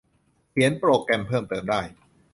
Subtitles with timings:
[0.49, 1.81] เขียนโปรแกรมเพิ่มเติมได้